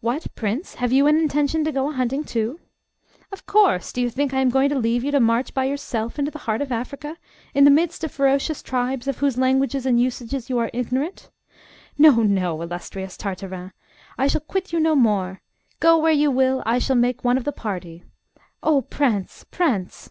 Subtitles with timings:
[0.00, 0.76] "What, prince!
[0.76, 2.60] have you an intention to go a hunting, too?"
[3.30, 3.92] "Of course!
[3.92, 6.38] Do you think I am going to leave you to march by yourself into the
[6.48, 7.18] heart of Africa,
[7.52, 11.30] in the midst of ferocious tribes of whose languages and usages you are ignorant!
[11.98, 13.72] No, no, illustrious Tartarin,
[14.16, 15.42] I shall quit you no more.
[15.78, 18.02] Go where you will, I shall make one of the party."
[18.62, 19.44] "O Prince!
[19.50, 20.10] prince!"